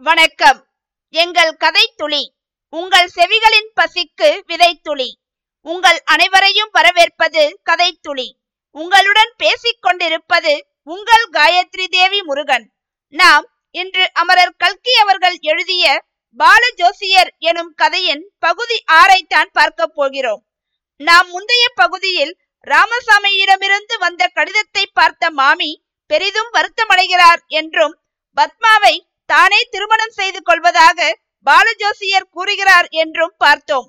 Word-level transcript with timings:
வணக்கம். 0.00 0.58
எங்கள் 1.14 1.50
கதை 1.56 1.92
துளி 1.96 2.20
உங்கள் 2.72 3.08
செவிகளின் 3.14 3.70
பசிக்கு 3.78 4.28
விதை 4.46 4.68
துளி 4.82 5.08
உங்கள் 5.66 5.98
அனைவரையும் 6.04 6.70
வரவேற்பது 6.72 7.42
கதை 7.62 7.88
துளி 8.02 8.26
உங்களுடன் 8.70 9.32
பேசிக் 9.36 9.80
கொண்டிருப்பது 9.80 10.52
உங்கள் 10.82 11.24
காயத்ரி 11.32 11.86
தேவி 11.86 12.22
முருகன். 12.22 12.66
நாம் 13.14 13.46
இன்று 13.70 14.10
அமரர் 14.12 14.54
கல்கி 14.56 14.94
அவர்கள் 14.94 15.38
எழுதிய 15.40 15.84
பால 16.38 16.62
ஜோசியர் 16.76 17.32
எனும் 17.38 17.72
கதையின் 17.74 18.24
பகுதி 18.38 18.78
ஆறைத்தான் 18.92 19.50
பார்க்க 19.52 19.86
போகிறோம். 19.86 20.42
நாம் 20.96 21.28
முந்தைய 21.28 21.66
பகுதியில் 21.74 22.34
ராமசாமியிடமிருந்து 22.66 23.98
வந்த 23.98 24.30
கடிதத்தை 24.34 24.86
பார்த்த 24.86 25.30
மாமி 25.30 25.70
பெரிதும் 26.06 26.50
வருத்தமடைகிறார் 26.52 27.42
என்றும் 27.46 27.96
பத்மாவை 28.36 28.96
தானே 29.28 29.60
திருமணம் 29.70 30.10
செய்து 30.10 30.42
கொள்வதாக 30.42 31.18
பாலஜோசியர் 31.46 32.30
கூறுகிறார் 32.30 32.86
என்றும் 32.90 33.34
பார்த்தோம். 33.38 33.88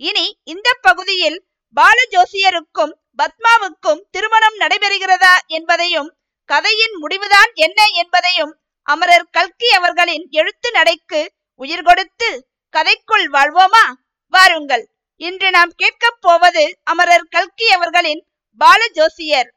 இனி 0.00 0.26
இந்த 0.44 0.68
பகுதியில் 0.80 1.38
பாலஜோசியருக்கும் 1.76 2.92
பத்மாவுக்கும் 3.18 4.00
திருமணம் 4.10 4.56
நடைபெறுகிறதா 4.58 5.34
என்பதையும் 5.46 6.10
கதையின் 6.50 6.94
முடிவுதான் 6.98 7.50
என்ன 7.54 7.80
என்பதையும் 7.94 8.52
அமரர் 8.86 9.28
கல்கி 9.30 9.68
அவர்களின் 9.70 10.26
எழுத்து 10.30 10.70
நடைக்கு 10.70 11.20
உயிர் 11.60 11.82
கொடுத்து 11.82 12.30
கதைக்குள் 12.74 13.26
வாழ்வோமா? 13.32 13.84
வாருங்கள். 14.32 14.84
இன்று 15.20 15.50
நாம் 15.50 15.72
கேட்கப் 15.76 16.20
போவது 16.20 16.64
அமரர் 16.84 17.30
கல்கி 17.30 17.68
அவர்களின் 17.70 18.22
பாலஜோசியர். 18.60 19.50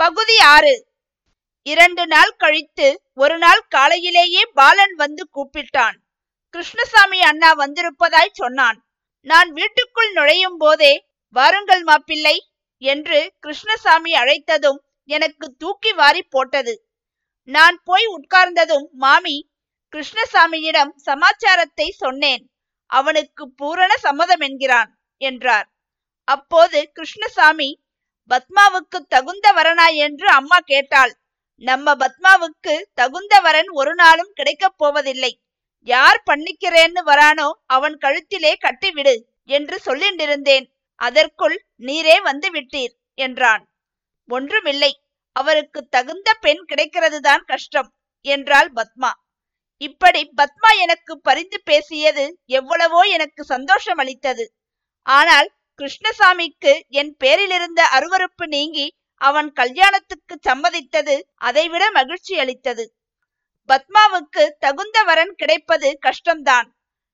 பகுதி 0.00 0.38
ஆறு. 0.38 0.74
இரண்டு 1.66 2.04
நாள் 2.06 2.32
கழித்து 2.42 2.88
ஒரு 3.22 3.36
நாள் 3.38 3.62
காலையிலேயே 3.68 4.42
பாலன் 4.58 4.94
வந்து 4.94 5.22
கூப்பிட்டான். 5.36 5.96
கிருஷ்ணசாமி 6.54 7.20
அண்ணா 7.20 7.50
வந்திருப்பதாய் 7.62 8.38
சொன்னான். 8.40 8.78
நான் 9.26 9.50
வீட்டுக்குள் 9.52 10.10
நுழையும் 10.12 10.58
போதே 10.62 10.92
வாருங்கள் 11.36 11.82
மாப்பிள்ளை 11.82 12.36
என்று 12.82 13.18
கிருஷ்ணசாமி 13.40 14.12
அழைத்ததும் 14.14 14.80
எனக்கு 15.08 15.46
தூக்கி 15.58 15.92
வாரி 15.92 16.22
போட்டது. 16.34 16.74
நான் 17.48 17.76
போய் 17.84 18.06
உட்கார்ந்ததும் 18.16 18.86
மாமி 19.04 19.36
கிருஷ்ணசாமியிடம் 19.92 20.92
சமாச்சாரத்தை 21.08 21.88
சொன்னேன். 22.02 22.44
அவனுக்கு 22.90 23.44
பூரண 23.58 23.92
சம்மதம் 23.96 24.40
என்கிறான் 24.40 24.90
என்றார். 25.20 25.66
அப்போது 26.28 26.78
கிருஷ்ணசாமி 26.92 27.70
பத்மாவுக்கு 28.30 28.98
தகுந்த 29.14 29.46
வரனா 29.52 29.86
என்று 30.06 30.28
அம்மா 30.30 30.58
கேட்டாள். 30.72 31.12
நம்ம 31.62 31.94
பத்மாவுக்கு 31.94 32.74
தகுந்த 32.94 33.34
வரன் 33.40 33.70
ஒரு 33.70 33.92
நாளும் 33.94 34.32
கிடைக்கப் 34.34 34.78
போவதில்லை. 34.78 35.32
யார் 35.88 36.20
பண்ணிக்கிறேன்னு 36.30 37.00
வரானோ 37.06 37.48
அவன் 37.66 37.96
கழுத்திலே 37.98 38.52
கட்டிவிடு 38.56 39.14
என்று 39.48 39.76
சொல்லிண்டிருந்தேன். 39.84 40.66
அதற்குள் 41.00 41.56
நீரே 41.78 42.16
வந்து 42.20 42.48
விட்டீர் 42.50 42.94
என்றான். 43.18 43.62
ஒன்றுமில்லை 44.28 44.92
அவருக்கு 45.36 45.80
தகுந்த 45.86 46.28
பெண் 46.40 46.62
கிடைக்கிறதுதான் 46.70 47.44
கஷ்டம் 47.44 47.88
என்றாள் 48.24 48.70
பத்மா. 48.72 49.10
இப்படி 49.80 50.22
பத்மா 50.36 50.70
எனக்கு 50.82 51.12
பரிந்து 51.20 51.58
பேசியது 51.64 52.24
எவ்வளவோ 52.50 53.00
எனக்கு 53.16 53.42
சந்தோஷம் 53.44 53.98
அளித்தது. 53.98 54.44
ஆனால் 55.06 55.48
கிருஷ்ணசாமிக்கு 55.80 56.72
என் 56.88 57.12
பேரிலிருந்த 57.24 57.80
அருவருப்பு 57.96 58.44
நீங்கி 58.46 58.86
அவன் 59.16 59.52
கல்யாணத்துக்கு 59.52 60.38
சம்மதித்தது 60.48 61.20
அதைவிட 61.34 61.90
மகிழ்ச்சி 61.90 62.38
அளித்தது 62.38 62.94
பத்மாவுக்கு 63.68 64.48
தகுந்த 64.58 65.02
வரன் 65.02 65.34
கிடைப்பது 65.34 65.98
கஷ்டம்தான். 66.02 66.68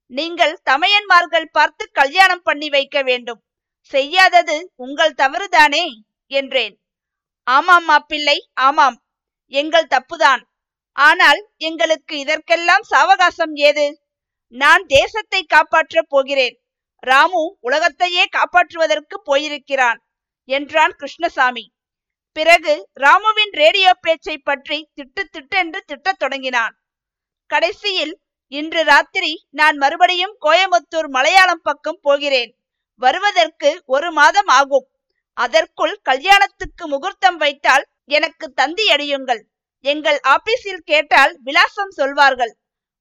நீங்கள் 0.06 0.60
தமையன்மார்கள் 0.70 1.48
பார்த்து 1.52 1.90
கல்யாணம் 1.92 2.42
பண்ணி 2.42 2.68
வைக்க 2.68 3.02
வேண்டும். 3.02 3.42
செய்யாதது 3.80 4.72
உங்கள் 4.76 5.14
தவறுதானே? 5.14 5.84
என்றேன். 6.26 6.80
ஆமாம் 7.42 7.84
மாப்பிள்ளை 7.84 8.50
ஆமாம். 8.54 9.02
எங்கள் 9.46 9.86
தப்புதான். 9.86 10.42
ஆனால் 10.92 11.48
எங்களுக்கு 11.56 12.18
இதற்கெல்லாம் 12.18 12.84
சாவகாசம் 12.90 13.54
ஏது? 13.54 14.02
நான் 14.48 14.84
தேசத்தை 14.86 15.44
காப்பாற்றப் 15.44 16.08
போகிறேன். 16.08 16.56
ராமு 16.96 17.56
உலகத்தையே 17.60 18.24
காப்பாற்றுவதற்கு 18.24 19.16
போயிருக்கிறான் 19.24 20.00
என்றான் 20.44 20.92
கிருஷ்ணசாமி. 20.92 21.72
பிறகு 22.32 22.74
ராமுவின் 23.00 23.52
ரேடியோ 23.52 23.94
பேச்சை 23.94 24.38
பற்றி 24.38 24.78
திட்டு 24.96 25.22
திட்டென்று 25.30 25.80
திட்டத் 25.86 26.18
தொடங்கினான். 26.18 26.74
கடைசியில் 27.46 28.14
இன்று 28.52 28.84
ராத்திரி 28.84 29.32
நான் 29.50 29.76
மறுபடியும் 29.76 30.36
கோயம்புத்தூர் 30.40 31.08
மலையாளம் 31.08 31.62
பக்கம் 31.62 32.00
போகிறேன். 32.02 32.52
வருவதற்கு 32.94 33.82
ஒரு 33.86 34.12
மாதம் 34.12 34.46
ஆகும். 34.46 34.86
அதற்குள் 35.34 35.94
கல்யாணத்துக்கு 36.02 36.88
முகூர்த்தம் 36.88 37.36
வைத்தால் 37.36 37.84
எனக்கு 38.04 38.46
தந்தி 38.52 38.86
அடியுங்கள். 38.88 39.42
எங்கள் 39.84 40.20
ஆபீஸில் 40.28 40.84
கேட்டால் 40.84 41.38
விலாசம் 41.44 41.90
சொல்வார்கள். 41.90 42.52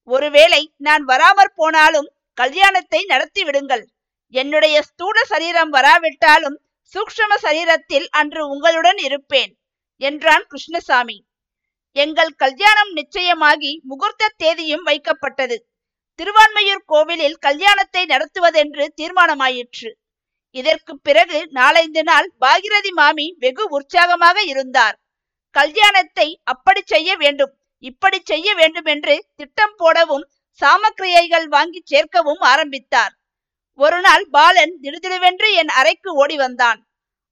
ஒருவேளை 0.04 0.74
நான் 0.78 1.04
வராமற் 1.04 1.56
போனாலும் 1.56 2.10
கல்யாணத்தை 2.34 3.04
நடத்தி 3.04 3.44
விடுங்கள். 3.44 3.86
என்னுடைய 4.34 4.82
ஸ்தூல 4.82 5.24
சரீரம் 5.24 5.70
வராவிட்டாலும் 5.70 6.58
சூக்ஷ்ம 6.94 7.34
சரீரத்தில் 7.42 8.08
அன்று 8.10 8.48
உங்களுடன் 8.48 8.98
இருப்பேன் 8.98 9.52
என்றான் 9.98 10.46
கிருஷ்ணசாமி. 10.48 11.18
எங்கள் 11.92 12.32
கல்யாணம் 12.36 12.92
நிச்சயமாகி 12.94 13.72
முகூர்த்த 13.84 14.34
தேதியும் 14.38 14.86
வைக்கப்பட்டது. 14.86 15.58
திருவான்மையூர் 16.20 16.84
கோவிலில் 16.86 17.38
கல்யாணத்தை 17.38 18.06
நடத்துவதென்று 18.06 18.86
தீர்மானமாயிற்று. 19.02 19.90
இதற்கு 20.52 20.94
பிறகு 20.98 21.48
நாலைந்து 21.52 22.04
நாள் 22.04 22.28
பாகிரதி 22.40 22.92
மாமி 22.92 23.36
வெகு 23.40 23.66
உற்சாகமாக 23.70 24.38
இருந்தார். 24.44 24.96
கல்யாணத்தை 25.56 26.28
அப்படி 26.44 26.82
செய்ய 26.86 27.16
வேண்டும் 27.16 27.54
இப்படி 27.84 28.20
செய்ய 28.24 28.48
வேண்டும் 28.56 28.86
என்று 28.86 29.26
திட்டம் 29.36 29.76
போடவும் 29.78 30.26
சாமக்கிரியைகள் 30.62 31.48
வாங்கி 31.48 31.82
சேர்க்கவும் 31.84 32.42
ஆரம்பித்தார். 32.52 33.14
ஒரு 33.80 33.98
நாள் 34.02 34.24
பாலன் 34.30 34.74
திடுதிடுவென்று 34.82 35.48
என் 35.54 35.72
அறைக்கு 35.80 36.10
ஓடி 36.14 36.36
வந்தான். 36.36 36.80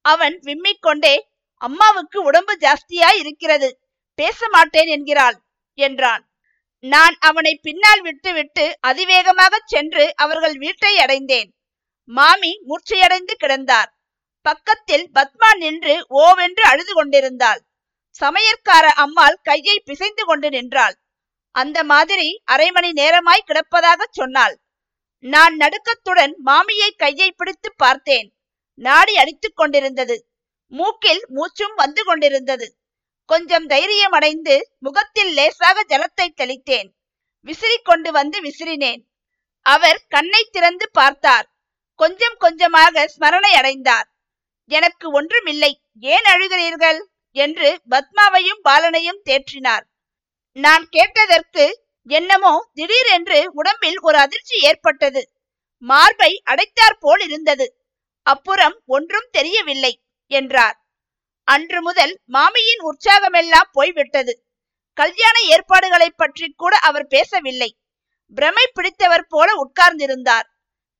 அவன் 0.05 0.35
விம்மிக் 0.43 0.85
கொண்டே 0.85 1.15
அம்மாவுக்கு 1.61 2.19
உடம்பு 2.21 2.53
ஜாஸ்தியாய் 2.57 3.19
இருக்கிறது 3.19 3.69
பேச 4.19 4.47
மாட்டேன் 4.49 4.89
என்கிறாள் 4.95 5.37
என்றான். 5.77 6.23
நான் 6.83 7.15
அவனை 7.19 7.53
பின்னால் 7.55 8.01
விட்டுவிட்டு 8.01 8.65
அதிவேகமாக 8.79 9.53
சென்று 9.65 10.03
அவர்கள் 10.15 10.55
வீட்டை 10.57 10.93
அடைந்தேன். 10.97 11.49
மாமி 12.09 12.51
மூர்ச்சையடைந்து 12.67 13.33
கிடந்தார். 13.43 13.89
பக்கத்தில் 14.45 15.05
பத்மா 15.13 15.49
நின்று 15.57 15.95
ஓவென்று 16.23 16.63
அழுது 16.71 16.93
கொண்டிருந்தாள். 16.93 17.61
சமையற்கார 18.21 18.85
அம்மாள் 19.03 19.37
கையை 19.43 19.75
பிசைந்து 19.85 20.23
கொண்டு 20.25 20.49
நின்றாள். 20.49 20.95
அந்த 21.55 21.77
மாதிரி 21.83 22.29
அரை 22.45 22.69
மணி 22.71 22.89
நேரமாய் 22.91 23.47
கிடப்பதாக 23.47 24.01
சொன்னாள். 24.11 24.55
நான் 25.19 25.55
நடுக்கத்துடன் 25.55 26.35
மாமியை 26.45 26.95
கையை 26.97 27.31
பிடித்து 27.31 27.73
பார்த்தேன். 27.75 28.35
நாடி 28.73 29.17
அடித்துக் 29.17 29.55
கொண்டிருந்தது. 29.55 30.27
மூக்கில் 30.67 31.25
மூச்சும் 31.27 31.75
வந்து 31.75 32.03
கொண்டிருந்தது. 32.03 32.77
கொஞ்சம் 33.25 33.65
தைரியம் 33.65 34.11
அடைந்து 34.11 34.71
முகத்தில் 34.79 35.33
லேசாக 35.33 35.85
ஜலத்தை 35.87 36.21
தெளித்தேன். 36.21 36.89
விசிறி 37.41 37.77
கொண்டு 37.77 38.11
வந்து 38.11 38.41
விசிறினேன். 38.41 39.01
அவர் 39.61 40.05
கண்ணை 40.09 40.47
திறந்து 40.51 40.89
பார்த்தார். 40.91 41.51
கொஞ்சம் 41.95 42.35
கொஞ்சமாக 42.37 43.11
ஸ்மரணை 43.17 43.53
அடைந்தார். 43.53 44.11
எனக்கு 44.65 45.11
ஒன்றுமில்லை. 45.11 45.81
ஏன் 45.99 46.23
அழுகிறீர்கள்? 46.23 46.99
என்று 47.31 47.81
பத்மாவையும் 47.89 48.63
பாலனையும் 48.69 49.21
தேற்றினார். 49.25 49.83
நான் 50.51 50.87
கேட்டதற்கு 50.89 51.86
என்னமோ 52.07 52.69
திடீரென்று 52.73 53.49
உடம்பில் 53.53 53.99
ஒரு 53.99 54.17
அதிர்ச்சி 54.17 54.57
ஏற்பட்டது. 54.59 55.21
மார்பை 55.77 56.41
அடைத்தாற் 56.45 56.99
போல் 56.99 57.19
இருந்தது. 57.19 57.67
அப்புறம் 58.23 58.75
ஒன்றும் 58.85 59.27
தெரியவில்லை 59.31 59.93
என்றார். 60.27 60.77
அன்று 61.43 61.81
முதல் 61.81 62.13
மாமியின் 62.25 62.81
உற்சாகமெல்லாம் 62.81 63.69
போய்விட்டது. 63.71 64.33
கல்யாண 64.93 65.37
ஏற்பாடுகளை 65.41 66.09
பற்றி 66.09 66.53
கூட 66.57 66.77
அவர் 66.77 67.07
பேசவில்லை. 67.07 67.69
பிரமை 68.35 68.65
பிடித்தவர் 68.73 69.27
போல 69.27 69.49
உட்கார்ந்திருந்தார். 69.65 70.47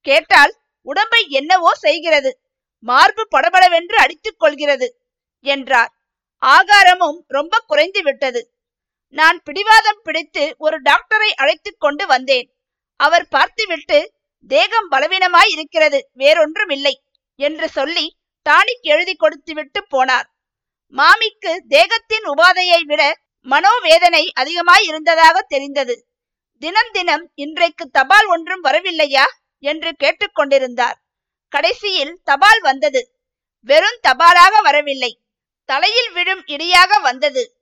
கேட்டால் 0.02 0.54
உடம்பை 0.82 1.30
என்னவோ 1.30 1.76
செய்கிறது. 1.76 2.32
மார்பு 2.80 3.28
படபடவென்று 3.30 3.98
அடித்துக் 3.98 4.40
கொள்கிறது 4.40 4.88
என்றார். 5.46 5.92
ஆகாரமும் 6.42 7.20
ரொம்ப 7.28 7.64
குறைந்து 7.68 8.02
விட்டது. 8.04 8.42
நான் 9.10 9.42
பிடிவாதம் 9.44 10.02
பிடித்து 10.04 10.56
ஒரு 10.58 10.82
டாக்டரை 10.82 11.30
அழைத்து 11.36 11.76
கொண்டு 11.78 12.08
வந்தேன். 12.08 12.54
அவர் 12.96 13.28
பார்த்துவிட்டு 13.28 14.14
தேகம் 14.48 14.92
பலவீனமாய் 14.92 15.52
இருக்கிறது 15.52 16.10
வேறொன்றுமில்லை 16.18 16.94
என்று 17.36 17.70
சொல்லி 17.70 18.18
டானிக் 18.50 18.82
எழுதி 18.82 19.16
கொடுத்துவிட்டு 19.16 19.88
போனார். 19.96 20.28
மாமிக்கு 20.90 21.64
தேகத்தின் 21.68 22.24
உபாதையை 22.24 22.82
விட 22.82 23.20
மனோவேதனை 23.46 24.30
அதிகமாய் 24.34 24.86
இருந்ததாக 24.86 25.42
தெரிந்தது. 25.42 26.06
தினம் 26.60 26.92
தினம் 26.92 27.32
இன்றைக்கு 27.36 27.90
தபால் 27.90 28.26
ஒன்றும் 28.26 28.64
வரவில்லையா? 28.64 29.24
என்று 29.60 29.96
கேட்டுக்கொண்டிருந்தார் 30.00 30.98
கடைசியில் 31.50 32.20
தபால் 32.24 32.60
வந்தது. 32.60 33.12
வெறும் 33.62 34.00
தபாலாக 34.08 34.62
வரவில்லை 34.62 35.22
தலையில் 35.66 36.12
விழும் 36.12 36.44
இடியாக 36.46 37.02
வந்தது. 37.02 37.57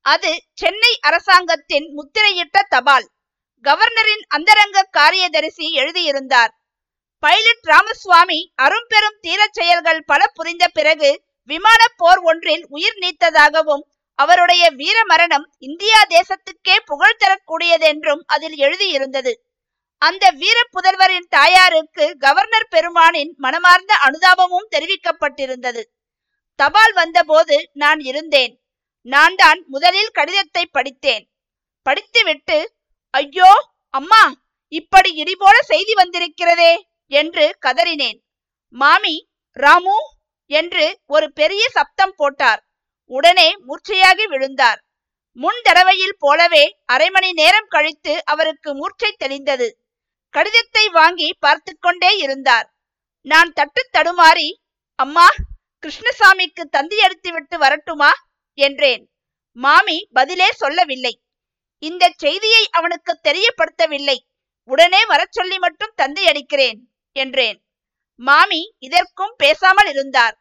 அது 0.00 0.42
சென்னை 0.54 0.98
அரசாங்கத்தின் 1.00 1.86
முத்திரையிட்ட 1.96 2.58
தபால். 2.68 3.06
கவர்னரின் 3.64 4.24
அந்தரங்க 4.28 4.88
காரியதரிசி 4.90 5.70
எழுதியிருந்தார். 5.70 6.52
பைலட் 7.18 7.64
ராமசுவாமி 7.64 8.52
அரும்பெரும் 8.54 9.18
தீரச் 9.20 9.52
செயல்கள் 9.52 10.04
பல 10.04 10.26
புரிந்த 10.26 10.68
பிறகு 10.68 11.22
விமான 11.44 11.82
போர் 11.96 12.18
ஒன்றில் 12.18 12.66
உயிர் 12.68 12.98
நீத்ததாகவும் 12.98 13.84
அவருடைய 14.14 14.70
வீர 14.70 15.04
மரணம் 15.04 15.46
இந்தியா 15.58 16.04
தேசத்துக்கே 16.08 16.76
புகழ் 16.84 17.18
தரக்கூடியதென்றும் 17.18 18.22
அதில் 18.26 18.56
எழுதியிருந்தது. 18.58 19.32
அந்த 20.02 20.30
வீர 20.30 20.58
புதல்வரின் 20.72 21.28
தாயாருக்கு 21.28 22.16
கவர்னர் 22.18 22.68
பெருமானின் 22.68 23.34
மனமார்ந்த 23.36 23.94
அனுதாபமும் 24.06 24.70
தெரிவிக்கப்பட்டிருந்தது. 24.70 25.82
தபால் 26.54 26.92
வந்தபோது 26.92 27.70
நான் 27.72 28.00
இருந்தேன். 28.00 28.60
நான் 29.06 29.34
தான் 29.34 29.60
முதலில் 29.66 30.14
கடிதத்தை 30.18 30.64
படித்தேன். 30.76 31.24
படித்துவிட்டு 31.86 32.58
ஐயோ 33.14 33.50
அம்மா 33.94 34.22
இப்படி 34.72 35.10
இடிபோல 35.22 35.56
செய்தி 35.72 35.94
வந்திருக்கிறதே 35.94 36.72
என்று 37.10 37.44
கதறினேன். 37.66 38.18
மாமி 38.74 39.16
ராமு 39.56 39.98
என்று 40.50 40.84
ஒரு 41.06 41.26
பெரிய 41.32 41.64
சப்தம் 41.76 42.14
போட்டார். 42.16 42.60
உடனே 43.10 43.48
மூர்ச்சையாகி 43.66 44.24
விழுந்தார். 44.32 44.80
முன் 45.38 45.60
தடவையில் 45.66 46.16
போலவே 46.18 46.64
அரை 46.84 47.08
மணி 47.10 47.30
நேரம் 47.32 47.68
கழித்து 47.68 48.14
அவருக்கு 48.24 48.70
மூர்ச்சை 48.74 49.10
தெளிந்தது. 49.22 49.68
கடிதத்தை 50.34 50.84
வாங்கி 50.90 51.28
பார்த்து 51.40 51.72
கொண்டே 51.76 52.10
இருந்தார். 52.16 52.66
நான் 53.26 53.50
தட்டு 53.52 53.82
தடுமாறி 53.96 54.48
அம்மா 54.98 55.26
கிருஷ்ணசாமிக்கு 55.82 56.62
தந்தி 56.76 56.96
எடுத்து 56.96 57.30
விட்டு 57.32 57.56
வரட்டுமா? 57.58 58.10
என்றேன். 58.58 59.02
மாமி 59.56 59.98
பதிலே 60.12 60.48
சொல்லவில்லை. 60.52 61.14
இந்த 61.82 62.04
செய்தியை 62.16 62.62
அவனுக்கு 62.70 63.12
தெரியப்படுத்தவில்லை. 63.28 64.18
உடனே 64.68 65.00
வரச் 65.06 65.32
சொல்லி 65.32 65.58
மட்டும் 65.58 65.96
தந்தி 65.96 66.22
அடிக்கிறேன் 66.26 66.78
என்றேன். 67.16 67.58
மாமி 68.20 68.62
இதற்கும் 68.78 69.34
பேசாமல் 69.36 69.88
இருந்தார். 69.88 70.34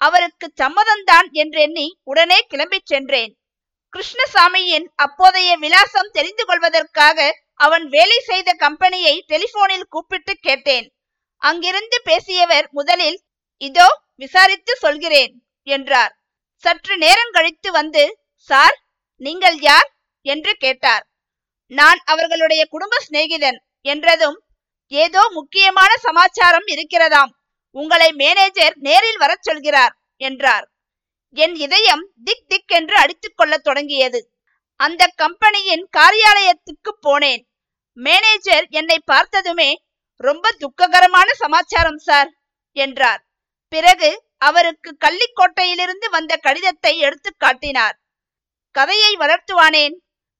அவருக்கு 0.00 0.46
சம்மதம்தான் 0.62 1.28
என்றெண்ணி 1.32 1.86
உடனே 2.02 2.38
கிளம்பிச் 2.50 2.90
சென்றேன். 2.92 3.32
கிருஷ்ணசாமியின் 3.92 4.86
அப்போதைய 4.94 5.50
விலாசம் 5.56 6.12
தெரிந்து 6.12 6.44
கொள்வதற்காக 6.44 7.18
அவன் 7.54 7.84
வேலை 7.88 8.18
செய்த 8.20 8.50
கம்பெனியை 8.54 9.14
டெலிபோனில் 9.28 9.90
கூப்பிட்டு 9.90 10.34
கேட்டேன். 10.40 10.86
அங்கிருந்து 11.42 11.98
பேசியவர் 12.02 12.66
முதலில் 12.70 13.18
இதோ 13.62 13.88
விசாரித்து 14.14 14.72
சொல்கிறேன் 14.76 15.32
என்றார். 15.66 16.12
சற்று 16.64 16.96
நேரம் 16.96 17.30
கழித்து 17.30 17.72
வந்து 17.72 18.18
சார் 18.36 18.76
நீங்கள் 19.16 19.58
யார்? 19.60 19.88
என்று 20.22 20.54
கேட்டார். 20.54 21.04
நான் 21.66 22.00
அவர்களுடைய 22.04 22.66
குடும்ப 22.66 22.96
சிநேகிதன் 23.08 23.58
என்றதும் 23.80 24.42
ஏதோ 24.86 25.28
முக்கியமான 25.30 25.96
சமாச்சாரம் 25.96 26.66
இருக்கிறதாம். 26.66 27.32
உங்களை 27.70 28.12
மேனேஜர் 28.12 28.74
நேரில் 28.76 29.16
வரச் 29.16 29.42
சொல்கிறார் 29.42 29.94
என்றார். 30.16 30.66
என் 31.30 31.54
இதயம் 31.54 32.04
திக் 32.24 32.48
திக் 32.48 32.72
என்று 32.72 32.96
அடித்துக் 32.96 33.36
கொள்ள 33.36 33.54
தொடங்கியது. 33.58 34.20
அந்த 34.80 35.02
கம்பெனியின் 35.16 35.88
காரியாலயத்துக்கு 35.96 36.92
போனேன். 37.06 37.42
மேனேஜர் 37.92 38.66
என்னை 38.70 38.98
பார்த்ததுமே 39.04 39.70
ரொம்ப 40.16 40.52
துக்ககரமான 40.52 41.28
சமாச்சாரம் 41.32 41.98
சார் 41.98 42.30
என்றார். 42.76 43.22
பிறகு 43.72 44.10
அவருக்கு 44.42 44.90
கள்ளிக்கோட்டையிலிருந்து 45.04 46.06
வந்த 46.10 46.36
கடிதத்தை 46.36 46.98
எடுத்து 46.98 47.30
காட்டினார். 47.36 47.96
கதையை 48.70 49.12
வளர்த்துவானேன்? 49.18 49.94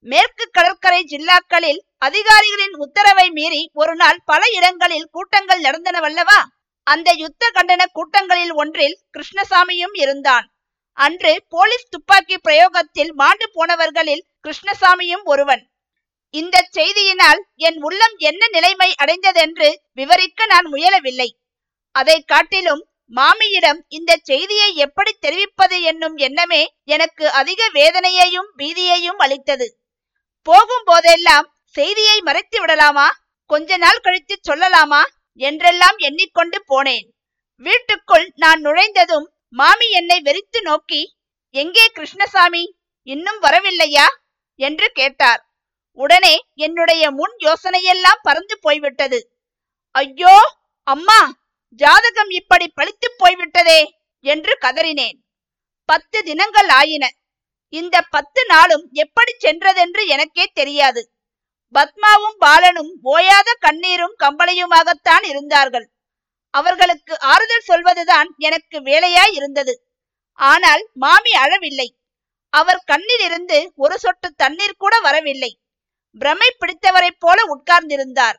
மேற்கு 0.06 0.44
கடற்கரை 0.50 1.02
ஜில்லாக்களில் 1.10 1.80
அதிகாரிகளின் 1.98 2.74
உத்தரவை 2.74 3.30
மீறி 3.30 3.70
ஒரு 3.72 3.94
நாள் 3.94 4.18
பல 4.24 4.42
இடங்களில் 4.48 5.08
கூட்டங்கள் 5.10 5.62
நடந்தனவல்லவா 5.62 6.40
அந்த 6.82 7.12
யுத்த 7.12 7.50
கண்டன 7.54 7.82
கூட்டங்களில் 7.92 8.52
ஒன்றில் 8.52 8.96
கிருஷ்ணசாமியும் 9.12 9.94
இருந்தான். 9.94 10.46
அன்று 10.92 11.44
போலீஸ் 11.48 11.88
துப்பாக்கி 11.88 12.36
பிரயோகத்தில் 12.38 13.12
மாண்டு 13.12 13.46
போனவர்களில் 13.52 14.26
கிருஷ்ணசாமியும் 14.44 15.24
ஒருவன். 15.24 15.62
இந்த 16.34 16.68
செய்தியினால் 16.72 17.40
என் 17.56 17.78
உள்ளம் 17.82 18.16
என்ன 18.16 18.48
நிலைமை 18.48 18.90
அடைந்ததென்று 18.96 19.68
விவரிக்க 19.92 20.46
நான் 20.46 20.68
முயலவில்லை. 20.72 21.28
அதை 21.94 22.22
காட்டிலும் 22.22 22.82
மாமியிடம் 23.12 23.80
இந்த 23.88 24.16
செய்தியை 24.22 24.76
எப்படி 24.76 25.12
தெரிவிப்பது 25.20 25.82
என்னும் 25.82 26.16
எண்ணமே 26.16 26.74
எனக்கு 26.84 27.30
அதிக 27.30 27.70
வேதனையையும் 27.74 28.48
பீதியையும் 28.58 29.16
அளித்தது. 29.16 29.66
போகும் 30.42 30.84
போதெல்லாம் 30.84 31.54
செய்தியை 31.66 32.20
மறைத்து 32.20 32.60
விடலாமா? 32.60 33.08
கொஞ்ச 33.46 33.76
நாள் 33.76 34.00
கழித்து 34.00 34.40
சொல்லலாமா? 34.48 35.02
என்றெல்லாம் 35.40 35.98
எண்ணிக்கொண்டு 35.98 36.64
போனேன். 36.68 37.06
வீட்டுக்குள் 37.56 38.32
நான் 38.34 38.60
நுழைந்ததும் 38.60 39.26
மாமி 39.48 39.90
என்னை 39.90 40.20
வெறித்து 40.20 40.62
நோக்கி 40.62 41.16
எங்கே 41.50 41.86
கிருஷ்ணசாமி? 41.88 42.64
இன்னும் 43.02 43.42
வரவில்லையா? 43.42 44.06
என்று 44.54 44.90
கேட்டார். 44.92 45.40
உடனே 45.92 46.44
என்னுடைய 46.54 47.10
முன் 47.10 47.34
யோசனையெல்லாம் 47.38 48.22
பறந்து 48.22 48.58
போய்விட்டது. 48.58 49.18
ஐயோ! 49.94 50.54
அம்மா! 50.86 51.34
ஜாதகம் 51.74 52.30
இப்படி 52.30 52.68
பழித்து 52.68 53.14
போய்விட்டதே 53.16 53.80
என்று 54.20 54.58
கதறினேன். 54.60 55.18
பத்து 55.84 56.22
தினங்கள் 56.22 56.68
ஆயின. 56.68 57.10
இந்த 57.68 58.02
பத்து 58.10 58.46
நாளும் 58.46 58.88
எப்படி 58.92 59.32
சென்றதென்று 59.38 60.06
எனக்கே 60.06 60.44
தெரியாது. 60.54 61.12
பத்மாவும் 61.74 62.36
பாலனும் 62.38 62.92
ஓயாத 63.04 63.48
கண்ணீரும் 63.60 64.14
கம்பளையுமாகத்தான் 64.24 65.24
இருந்தார்கள். 65.24 65.90
அவர்களுக்கு 66.50 67.20
ஆறுதல் 67.20 67.60
சொல்வதுதான் 67.60 68.34
எனக்கு 68.38 68.78
வேலையாய் 68.80 69.32
இருந்தது 69.32 69.88
ஆனால் 70.32 70.90
மாமி 70.94 71.32
அழவில்லை. 71.32 71.88
அவர் 72.48 72.84
கண்ணிலிருந்து 72.86 73.58
ஒரு 73.74 73.98
சொட்டு 73.98 74.32
தண்ணீர் 74.32 74.76
கூட 74.76 75.00
வரவில்லை. 75.00 75.60
பிரமை 76.18 76.56
பிடித்தவரைப் 76.60 77.20
போல 77.20 77.38
உட்கார்ந்திருந்தார். 77.54 78.38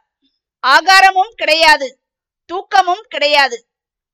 ஆகாரமும் 0.64 1.34
கிடையாது. 1.36 2.05
தூக்கமும் 2.46 3.06
கிடையாது. 3.08 3.68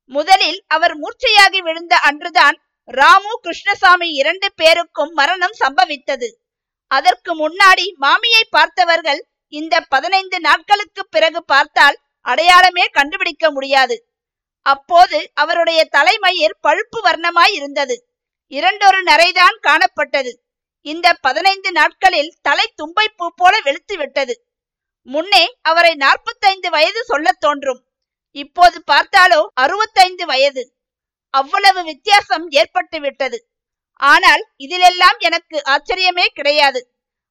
முதலில் 0.04 0.64
அவர் 0.66 0.96
மூர்ச்சையாகி 0.96 1.58
விழுந்த 1.58 1.96
அன்றுதான் 1.96 2.62
ராமு 2.84 3.38
கிருஷ்ணசாமி 3.42 4.10
இரண்டு 4.10 4.52
பேருக்கும் 4.54 5.12
மரணம் 5.12 5.52
சம்பவித்தது. 5.60 6.34
அதற்கு 6.86 7.48
முன்னாடி 7.48 7.94
மாமியை 8.00 8.42
பார்த்தவர்கள் 8.50 9.26
இந்த 9.48 9.80
பதினைந்து 9.80 10.40
நாட்களுக்கு 10.40 11.08
பிறகு 11.08 11.44
பார்த்தால் 11.44 11.98
அடையாளமே 12.20 12.84
கண்டுபிடிக்க 12.84 13.50
முடியாது. 13.50 14.06
அப்போது 14.62 15.30
அவருடைய 15.34 15.84
தலைமயிர் 15.84 16.58
பழுப்பு 16.60 17.02
வர்ணமாய் 17.04 17.52
இருந்தது. 17.52 18.14
இரண்டொரு 18.46 19.02
நரைதான் 19.02 19.58
காணப்பட்டது. 19.62 20.36
இந்த 20.80 21.12
பதினைந்து 21.20 21.72
நாட்களில் 21.72 22.34
தலை 22.42 22.72
தும்பை 22.74 23.08
பூ 23.16 23.30
போல 23.36 23.60
வெளுத்து 23.60 23.96
விட்டது. 23.96 24.46
முன்னே 25.02 25.56
அவரை 25.62 25.94
நாற்பத்தைந்து 25.94 26.70
வயது 26.70 27.04
சொல்லத் 27.04 27.40
தோன்றும். 27.40 27.91
இப்போது 28.32 28.82
பார்த்தாலோ 28.90 29.40
அறுபத்தைந்து 29.54 30.26
வயது. 30.26 30.62
அவ்வளவு 31.30 31.84
வித்தியாசம் 31.84 32.50
ஏற்பட்டு 32.50 33.00
விட்டது. 33.00 33.38
ஆனால் 33.94 34.42
இதிலெல்லாம் 34.58 35.18
எனக்கு 35.18 35.62
ஆச்சரியமே 35.64 36.26
கிடையாது. 36.26 36.80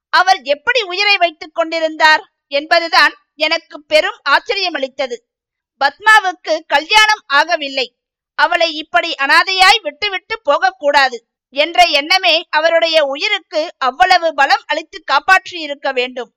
அவர் 0.10 0.39
எப்படி 0.41 0.81
உயிரை 0.81 1.17
வைத்துக் 1.17 1.55
கொண்டிருந்தார் 1.55 2.24
என்பதுதான் 2.48 3.13
எனக்கு 3.36 3.84
பெரும் 3.84 4.20
ஆச்சரியமளித்தது. 4.29 5.17
பத்மாவுக்கு 5.81 6.53
கல்யாணம் 6.67 7.24
ஆகவில்லை. 7.34 7.88
அவளை 8.34 8.70
இப்படி 8.75 9.15
அனாதையாய் 9.20 9.79
விட்டுவிட்டு 9.81 10.41
போகக்கூடாது 10.41 11.17
என்ற 11.53 11.84
எண்ணமே 11.84 12.46
அவருடைய 12.50 13.03
உயிருக்கு 13.03 13.62
அவ்வளவு 13.77 14.34
பலம் 14.34 14.63
அளித்து 14.65 15.03
காப்பாற்றியிருக்க 15.12 15.89
வேண்டும். 15.93 16.31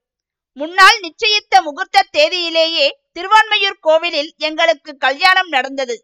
முன்னால் 0.56 0.98
நிச்சயித்த 1.02 1.54
முகூர்த்த 1.62 2.02
தேதியிலேயே 2.12 2.86
திருவான்மையூர் 3.12 3.78
கோவிலில் 3.80 4.30
எங்களுக்கு 4.38 4.96
கல்யாணம் 4.96 5.48
நடந்தது. 5.48 5.96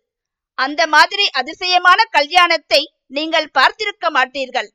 அந்த 0.55 0.87
மாதிரி 0.87 1.29
அதிசயமான 1.31 2.01
கல்யாணத்தை 2.11 2.81
நீங்கள் 3.07 3.49
பார்த்திருக்க 3.59 4.07
மாட்டீர்கள். 4.11 4.69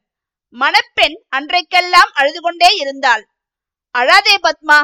மணப்பெண் 0.50 1.18
அன்றைக்கெல்லாம் 1.30 2.12
அழுது 2.14 2.42
கொண்டே 2.42 2.70
இருந்தாள். 2.76 3.24
அழாதே 3.92 4.36
பத்மா 4.48 4.80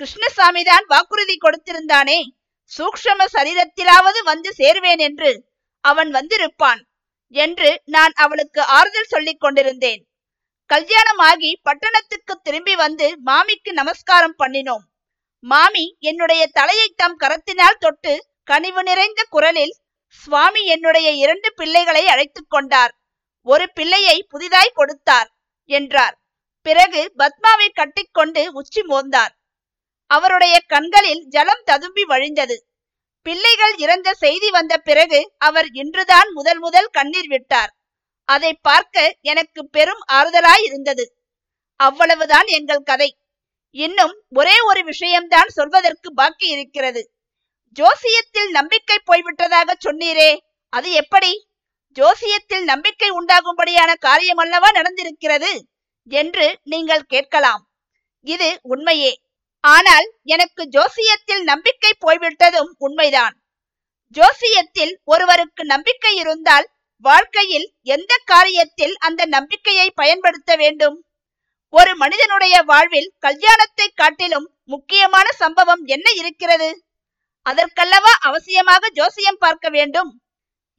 கிருஷ்ணசாமிதான் 0.00 0.84
வாக்குறுதி 0.86 1.36
கொடுத்திருந்தானே. 1.36 2.18
சூக்ஷம 2.70 3.20
சரீரத்திலாவது 3.32 4.20
வந்து 4.24 4.50
சேர்வேன் 4.58 4.98
என்று 4.98 5.30
அவன் 5.80 6.10
வந்திருப்பான் 6.10 6.80
என்று 7.34 7.70
நான் 7.84 8.12
அவளுக்கு 8.14 8.60
ஆறுதல் 8.76 9.12
சொல்லிக் 9.14 9.40
கொண்டிருந்தேன். 9.40 10.02
கல்யாணமாகி 10.70 11.50
பட்டணத்துக்கு 11.62 12.34
திரும்பி 12.42 12.74
வந்து 12.74 13.06
மாமிக்கு 13.24 13.72
நமஸ்காரம் 13.72 14.36
பண்ணினோம். 14.38 14.84
மாமி 15.44 15.96
என்னுடைய 16.00 16.46
தலையை 16.52 16.88
தம் 16.96 17.16
கரத்தினால் 17.18 17.80
தொட்டு 17.80 18.12
கனிவு 18.42 18.82
நிறைந்த 18.82 19.20
குரலில் 19.30 19.74
சுவாமி 20.06 20.62
என்னுடைய 20.66 21.10
இரண்டு 21.10 21.48
பிள்ளைகளை 21.54 22.06
அழைத்து 22.06 22.40
கொண்டார். 22.48 22.92
ஒரு 23.42 23.66
பிள்ளையை 23.72 24.16
புதிதாய் 24.28 24.74
கொடுத்தார் 24.74 25.28
என்றார். 25.70 26.16
பிறகு 26.62 27.12
பத்மாவை 27.16 27.68
கட்டிக்கொண்டு 27.68 28.52
உச்சி 28.52 28.82
மோந்தார். 28.82 29.32
அவருடைய 30.10 30.60
கண்களில் 30.66 31.22
ஜலம் 31.28 31.64
ததும்பி 31.64 32.04
வழிந்தது. 32.04 32.56
பிள்ளைகள் 33.26 33.74
இறந்த 33.76 34.08
செய்தி 34.14 34.50
வந்த 34.50 34.74
பிறகு 34.78 35.20
அவர் 35.38 35.68
இன்றுதான் 35.72 36.30
முதல் 36.32 36.58
முதல் 36.58 36.90
கண்ணீர் 36.92 37.28
விட்டார். 37.28 37.72
அதை 38.24 38.54
பார்க்க 38.54 39.16
எனக்கு 39.20 39.68
பெரும் 39.68 40.02
ஆறுதலாய் 40.12 40.64
இருந்தது 40.64 41.04
அவ்வளவுதான் 41.76 42.46
எங்கள் 42.46 42.82
கதை. 42.82 43.18
இன்னும் 43.70 44.14
ஒரே 44.28 44.60
ஒரு 44.60 44.84
விஷயம்தான் 44.84 45.48
சொல்வதற்கு 45.48 46.14
பாக்கி 46.14 46.46
இருக்கிறது. 46.48 47.10
ஜோசியத்தில் 47.76 48.50
நம்பிக்கை 48.50 48.98
போய்விட்டதாக 49.06 49.70
சொன்னீரே 49.84 50.38
அது 50.68 50.92
எப்படி? 50.92 51.48
ஜோசியத்தில் 51.96 52.62
நம்பிக்கை 52.62 53.10
உண்டாகும்படியான 53.10 53.94
காரியம் 53.98 54.36
அல்லவா 54.36 54.70
நடந்திருக்கிறது? 54.70 55.52
என்று 56.10 56.58
நீங்கள் 56.62 57.02
கேட்கலாம். 57.02 57.62
இது 58.20 58.58
உண்மையே. 58.62 59.12
ஆனால் 59.60 60.06
எனக்கு 60.22 60.62
ஜோசியத்தில் 60.64 61.42
நம்பிக்கை 61.42 61.92
போய்விட்டதும் 61.98 62.70
உண்மைதான். 62.78 63.34
ஜோசியத்தில் 64.16 64.94
ஒருவருக்கு 65.04 65.64
நம்பிக்கை 65.64 66.16
இருந்தால் 66.16 66.66
வாழ்க்கையில் 67.04 67.66
எந்த 67.82 68.12
காரியத்தில் 68.32 68.94
அந்த 68.98 69.22
நம்பிக்கையை 69.26 69.90
பயன்படுத்த 69.90 70.56
வேண்டும்? 70.56 70.96
ஒரு 71.68 71.96
மனிதனுடைய 71.96 72.62
வாழ்வில் 72.62 73.08
கல்யாணத்தை 73.18 73.86
காட்டிலும் 73.94 74.46
முக்கியமான 74.64 75.26
சம்பவம் 75.32 75.82
என்ன 75.84 76.10
இருக்கிறது? 76.10 76.84
அதற்கல்லவா 77.46 78.12
அவசியமாக 78.28 78.90
ஜோசியம் 78.92 79.38
பார்க்க 79.38 79.68
வேண்டும்? 79.68 80.10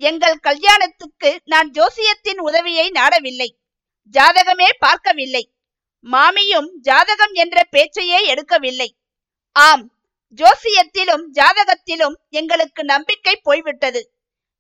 எங்கள் 0.02 0.38
கல்யாணத்துக்கு 0.40 1.32
நான் 1.46 1.70
ஜோசியத்தின் 1.72 2.40
உதவியை 2.40 2.88
நாடவில்லை. 2.92 3.50
ஜாதகமே 4.14 4.70
பார்க்கவில்லை. 4.80 5.44
மாமியும் 6.06 6.70
ஜாதகம் 6.82 7.34
என்ற 7.34 7.58
பேச்சையே 7.72 8.20
எடுக்கவில்லை. 8.34 8.90
ஆம் 9.56 9.86
ஜோசியத்திலும் 10.38 11.24
ஜாதகத்திலும் 11.32 12.16
எங்களுக்கு 12.30 12.84
நம்பிக்கை 12.84 13.36
போய்விட்டது. 13.44 14.02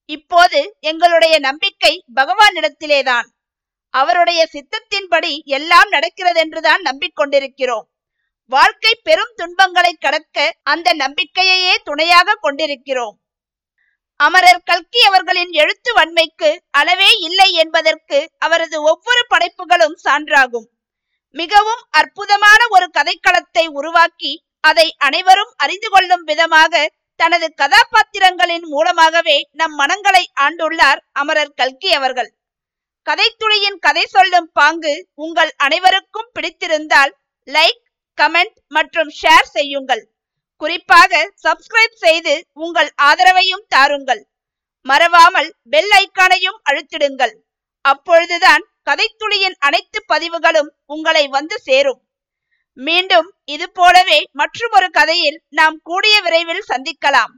இப்போது 0.06 0.78
எங்களுடைய 0.80 1.40
நம்பிக்கை 1.40 2.04
பகவானிடத்திலேதான். 2.16 3.28
அவருடைய 3.94 4.42
சித்தத்தின்படி 4.54 5.34
எல்லாம் 5.44 5.92
நடக்கிறதென்றுதான் 5.92 6.82
நம்பிக்கொண்டிருக்கிறோம். 6.90 7.86
வாழ்க்கை 8.52 9.00
பெரும் 9.04 9.34
துன்பங்களை 9.36 9.94
கடக்க 9.94 10.56
அந்த 10.64 10.94
நம்பிக்கையையே 10.94 11.76
துணையாக 11.84 12.38
கொண்டிருக்கிறோம். 12.42 13.16
அமரர் 14.20 14.62
கல்கி 14.64 15.02
அவர்களின் 15.06 15.52
எழுத்து 15.52 15.94
வன்மைக்கு 15.94 16.50
அளவே 16.72 17.10
இல்லை 17.20 17.52
என்பதற்கு 17.52 18.20
அவரது 18.38 18.82
ஒவ்வொரு 18.82 19.22
படைப்புகளும் 19.28 19.98
சான்றாகும். 20.04 20.68
மிகவும் 21.36 21.84
அற்புதமான 21.90 22.62
ஒரு 22.70 22.90
கதைக்களத்தை 22.98 23.66
உருவாக்கி 23.68 24.34
அதை 24.60 24.96
அனைவரும் 24.98 25.54
அறிந்து 25.56 25.90
கொள்ளும் 25.90 26.24
விதமாக 26.24 26.92
தனது 27.16 27.54
கதாபாத்திரங்களின் 27.54 28.66
மூலமாகவே 28.66 29.48
நம் 29.52 29.76
மனங்களை 29.76 30.24
ஆண்டுள்ளார் 30.40 31.00
அமரர் 31.12 31.54
கல்கி 31.54 31.94
அவர்கள். 31.94 32.32
கதைத்துளியின் 33.08 33.80
கதை 33.80 34.06
சொல்லும் 34.06 34.50
பாங்கு 34.54 35.08
உங்கள் 35.16 35.52
அனைவருக்கும் 35.58 36.30
பிடித்திருந்தால் 36.34 37.14
லைக் 37.44 37.82
கமெண்ட் 38.22 38.58
மற்றும் 38.68 39.12
ஷேர் 39.22 39.50
செய்யுங்கள். 39.54 40.04
குறிப்பாக 40.58 41.32
சப்ஸ்கிரைப் 41.44 41.98
செய்து 42.06 42.34
உங்கள் 42.54 42.92
ஆதரவையும் 43.02 43.66
தாருங்கள். 43.68 44.22
மறவாமல் 44.82 45.56
பெல் 45.70 45.92
ஐக்கானையும் 45.98 46.60
அழுத்திடுங்கள். 46.70 47.34
அப்பொழுதுதான் 47.82 48.64
கதைத்துளியின் 48.90 49.58
அனைத்து 49.60 50.00
பதிவுகளும் 50.06 50.74
உங்களை 50.86 51.28
வந்து 51.28 51.60
சேரும். 51.60 52.02
மீண்டும் 52.76 53.34
இது 53.46 53.72
போலவே 53.72 54.30
மற்றொரு 54.32 54.90
கதையில் 54.90 55.42
நாம் 55.50 55.80
கூடிய 55.84 56.22
விரைவில் 56.22 56.64
சந்திக்கலாம். 56.68 57.34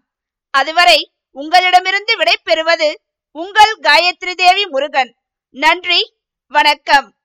அதுவரை 0.50 1.12
உங்களிடமிருந்து 1.32 2.18
விடை 2.18 2.38
பெறுவது 2.44 3.02
உங்கள் 3.32 3.80
காயத்ரி 3.82 4.34
தேவி 4.34 4.66
முருகன். 4.66 5.16
நன்றி 5.50 6.14
வணக்கம். 6.48 7.17